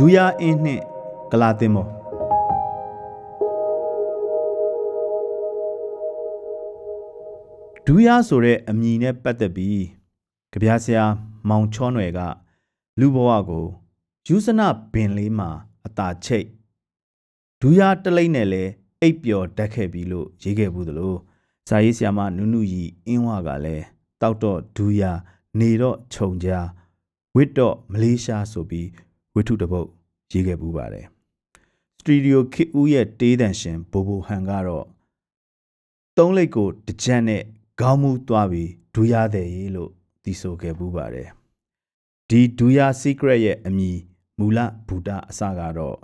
[0.00, 0.84] ဒူယာအင်းနှင့်
[1.32, 1.86] ကလာတင်မော
[7.86, 9.84] ဒူယာဆိုတဲ့အမည်နဲ့ပတ်သက်ပြီး
[10.52, 11.04] ကြပြဆရာ
[11.48, 12.20] မောင်ချောနွယ်က
[13.00, 13.66] လူဘဝကို
[14.26, 14.60] ယူဇန
[14.92, 15.50] ဘင်လေးမှာ
[15.86, 16.46] အတာချိတ်
[17.60, 18.64] ဒူယာတလိမ့်နဲ့လဲ
[19.00, 21.14] အိပ်ပျော်တတ်ခဲ့ပြီလို့ရေးခဲ့ဘူးသလို
[21.68, 23.84] ဇာရေးဆရာမနုနုရီအင်းဝကလည်း
[24.20, 25.12] တောက်တော့ဒူယာ
[25.58, 26.66] နေတော့ခြုံကြား
[27.36, 28.88] ဝစ်တော့မလေးရှားဆိုပြီး
[29.34, 29.88] ဝိထုတပုတ်
[30.32, 31.06] ရေးခဲ့ပူးပါတယ်
[31.98, 34.86] စတူဒီယိုခစ်ဦးရဲ့တေးတန်ရှင်ဘိုဘိုဟန်ကတော့
[36.16, 37.42] သုံးလိတ်ကိုတကြက်နဲ့
[37.80, 39.90] ခေါင်းမူသွားပြီးဒူရတဲ့ရေးလို့
[40.24, 41.28] တီဆိုခဲ့ပူးပါတယ်
[42.28, 43.98] ဒီဒူရ secret ရဲ့အမည်
[44.38, 45.96] မူလဘူတာအစကတော့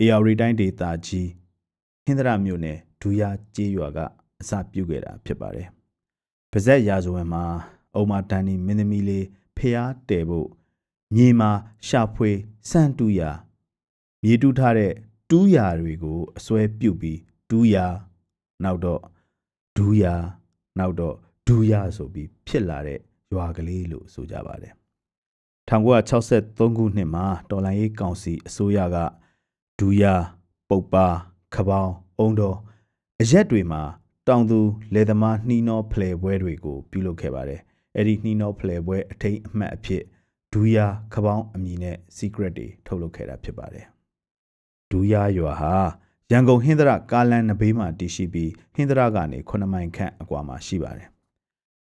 [0.00, 1.30] AR တိုင်းဒေတာကြီး
[2.04, 3.22] ဟင်္ဒရာမြို့နယ်ဒူရ
[3.54, 3.98] ကျေးရွာက
[4.40, 5.68] အစပြုခဲ့တာဖြစ်ပါတယ်
[6.50, 7.44] ပါဇက်ရာဇဝင်မှာ
[7.94, 9.26] အုံမာတန်နီမင်းသမီးလေး
[9.56, 10.48] ဖျားတဲဖို့
[11.14, 11.50] မြေမှာ
[11.88, 12.30] ရှာဖွေ
[12.70, 13.30] စန့်တူရာ
[14.24, 14.92] မြေတူးထားတဲ့
[15.30, 17.18] တူးရာတွေကိုအစွဲပြုတ်ပြီး
[17.50, 17.86] တူးရာ
[18.64, 19.00] နောက်တော့
[19.76, 20.14] ဒူးရာ
[20.78, 21.14] နောက်တော့
[21.46, 23.00] ဒူးရာဆိုပြီးဖြစ်လာတဲ့
[23.32, 24.74] ရွာကလေးလို့ဆိုကြပါတယ်
[25.68, 28.96] 1963ခုနှစ်မှာတော်လိုင်းရေးကောင်စီအစိုးရက
[29.78, 30.14] ဒူးရာ
[30.68, 31.06] ပုတ်ပါ
[31.54, 32.58] ခပောင်းအုံတော်
[33.20, 33.82] အရက်တွေမှာ
[34.28, 34.60] တောင်သူ
[34.94, 37.60] လယ်သမားနှီးနှောဖလှယ်ပွဲတွေကိုပြုလုပ်ခဲ့ပါတယ်
[37.96, 40.02] အဲ့ဒီနှီးနှောဖလှယ်ပွဲအထိန်အမှတ်အဖြစ်
[40.52, 43.86] ဒူးယာခပောင်းအမည်နဲ့ secret တွေထုတ်လုပ်ခဲ့တာဖြစ်ပါတယ်
[44.92, 45.74] ဒူးယာရွာဟာ
[46.30, 51.08] ရန်ကုန်ဟင်္ဒရကားလန်နဘေးမှာတည်ရှိပြီးဟင်္ဒရကနေ9မိုင်ခန့်အကွာမှာရှိပါတယ်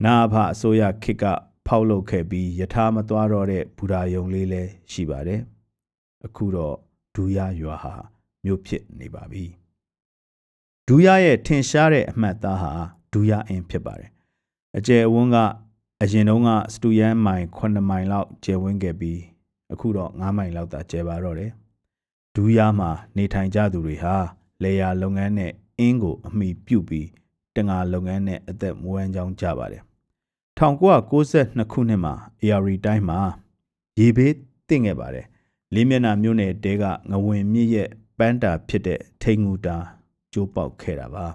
[0.03, 1.25] နာအဖအစိုးရခေတ်က
[1.67, 5.41] ဖောက်လုပ်ခဲ့ပြီးယထာမသွားတော့တဲ့ဘူရာယုံလေးလည်းရှိပါတယ်
[6.25, 6.75] အခုတော့
[7.15, 7.93] ဒူးယာရွာဟာ
[8.43, 9.45] မြို့ဖြစ်နေပါပြီ
[10.87, 12.71] ဒူးယာရဲ့ထင်ရှားတဲ့အမှတ်သားဟာ
[13.13, 14.11] ဒူးယာအင်းဖြစ်ပါတယ်
[14.77, 15.37] အကျယ်အဝန်းက
[16.01, 19.19] အရင်တုန်းကစတူယန်မိုင်9မိုင်လောက်ကျယ်ဝန်းခဲ့ပြီး
[19.71, 21.51] အခုတော့9မိုင်လောက်သာကျယ်ပါတော့တယ်
[22.35, 24.15] ဒူးယာမှာနေထိုင်ကြသူတွေဟာ
[24.63, 27.07] လေယာလုပ်ငန်းနဲ့အင်းကိုအမိပြုတ်ပြီး
[27.55, 29.83] တငါလုပ်ငန်းနဲ့အသက်မွေးကြောင်းကြပါတယ်
[30.59, 33.19] 1992ခုနှစ်မှာ AR တိုင်းမှာ
[33.99, 34.33] ရေဘေး
[34.67, 35.27] တင့်ခဲ့ပါတယ်
[35.73, 39.77] လေးမျက်နှာမြို့နယ်တဲကငဝင်မြစ်ရဲ့ပန်းတာဖြစ်တဲ့ထိန်ငူတာ
[40.33, 41.27] ကျိုးပေါက်ခဲ့တာပါ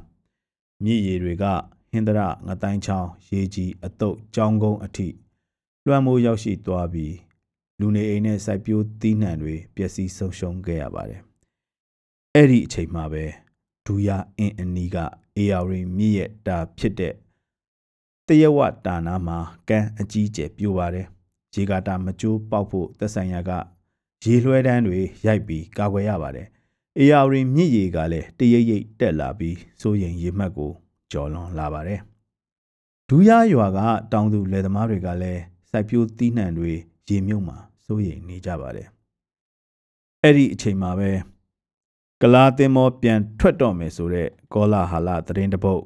[0.84, 1.44] မြစ်ရေတွေက
[1.90, 5.08] ဟင်္ဒရငတိုင်းချောင်းရေကြီးအတုတ်ကြောင်းကုန်းအထိ
[5.86, 7.14] လွှမ်းမိုးရောက်ရှိသွားပြီး
[7.80, 11.20] လူနေအိမ်နဲ့စိုက်ပျိုးသီးနှံတွေပျက်စီးဆုံးရှုံးခဲ့ရပါတယ်
[12.34, 13.24] အဲ့ဒီအချိန်မှာပဲ
[13.86, 14.96] ဒူယာအင်းအနီးက
[15.36, 17.14] အေယာရီမြစ်ရဲ့တာဖြစ်တဲ့
[18.26, 19.38] တရဝတာနာမှာ
[19.68, 21.06] ကန်းအကြီးကျယ်ပြိုပါတယ်
[21.54, 23.50] ရေကာတာမကျိုးပေါက်ဖို့သက်ဆိုင်ရာက
[24.24, 26.46] ရေလွှဲတန်းတွေရိုက်ပြီးကာကွယ်ရပါတယ်
[26.98, 30.72] အေယာရီမြစ်ရေကလည်းတရိပ်ရိပ်တက်လာပြီးစိုးရင်ရေမှတ်ကို
[31.12, 32.00] ကျော်လွန်လာပါတယ်
[33.08, 33.78] ဒူးရရွာက
[34.12, 36.72] တောင်သူလယ်သမားတွေကလည်းစိုက်ပျိုးသီးနှံတွေ
[37.08, 38.88] ရေမြုပ်မှာ စိုးရိမ်နေကြပါတယ်
[40.22, 41.10] အဲ့ဒီအချိန်မှာပဲ
[42.22, 45.82] ကလာတင်မောပြန်ထွက်တော့မယ်ဆိုတဲ့ကောလာဟာလသတင်းတပုတ်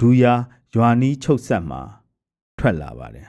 [0.00, 0.24] ဒူးရ
[0.74, 1.80] ရွာနီးချုပ်ဆက်မှာ
[2.58, 3.28] ထွက်လာပါတယ်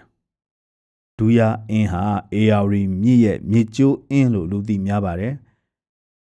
[1.17, 1.39] ဒူးရ
[1.69, 5.33] အင်းဟာအေယာရီမြစ်ရဲ့မြစ်ကျိုးအင်းလို့လူသိများပါတယ်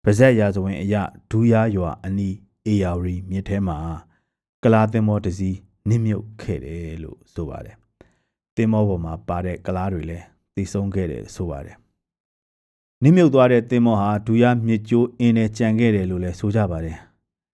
[0.04, 0.96] ပါဇက်ရာဇဝင်အရ
[1.30, 3.78] ဒူးရရွာအနီးအေယာရီမြစ်ထဲမှာ
[4.64, 5.58] ကလာသင်္ဘောတစ်စီး
[5.90, 7.76] နစ်မြုပ်ခဲ့တယ်လို့ဆိုပါတယ်။
[8.56, 11.78] သင်္ဘောပေါ်မှာပါတဲ့ကလားတွေလည်း သိဆုံးခဲ့တယ်ဆိုပါတယ်။
[13.04, 16.98] နစ်မြုပ်သွားတဲ့သင်္ဘောဟာဒူရမြစ်ကျိုးအင်းနဲ့ကြံခဲ့တယ်လို့လည်းဆိုကြပါတယ်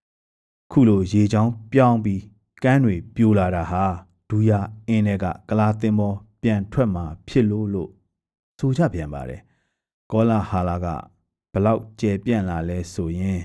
[0.72, 2.24] ။ခုလိုရေချောင်းပြောင်းပြီး
[2.64, 3.86] ကမ်းတွေပြိုလာတာဟာ
[4.30, 4.52] ဒူရ
[4.88, 7.90] အင်းတွေကကလားသင်္ဘောပြန်ထွက်มาဖြစ်လို့လို့
[8.60, 9.42] ဆိုကြပြန်ပါတယ်။
[10.12, 10.88] ကောလာဟာလာက
[11.54, 13.42] ဘလောက်ကျယ်ပြန့်လာလဲဆိုရင်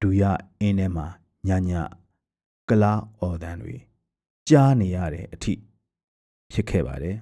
[0.00, 0.22] ဒူရ
[0.60, 1.06] အင်းထဲမှာ
[1.48, 1.70] ညည
[2.68, 3.76] ကလားအော်တန်တွေ
[4.48, 5.54] ကြားနေရတဲ့အထိ
[6.52, 7.16] ဖြစ်ခဲ့ပါတယ်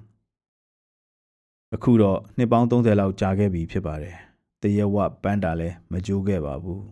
[1.75, 4.17] အခုတော့နှစ်ပေါင်း30လောက်ကြာခဲ့ပြီဖြစ်ပါတယ်
[4.63, 6.85] တရဝပန်းတာလည်းမကြိုးခဲ့ပါဘူး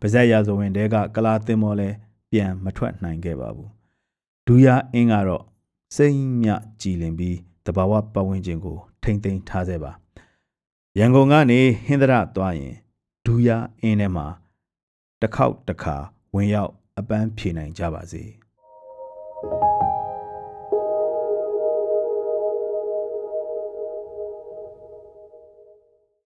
[0.00, 1.96] ပါဇက်ရာဇဝင်တဲကကလာတင်မောလည်း
[2.30, 3.70] ပြန်မထွက်နိုင်ခဲ့ပါဘူး
[4.46, 5.44] ဒူယာအင်းကတော့
[5.96, 6.50] စိမ့်မြ
[6.80, 9.92] ကြည်လင်ပြီးတဘာဝပတ်ဝန်းကျင်ကို ထိမ့်သိမ်းထားစေပါ
[10.98, 12.74] ရန်ကုန်ကနေဟင်္ဒရသွားရင်
[13.26, 14.26] ဒူယာအင်းထဲမှာ
[15.20, 15.96] တစ်ခေါက်တစ်ခါ
[16.34, 18.24] ဝင်ရောက်အပန်းဖြေနိုင်ကြပါစေ။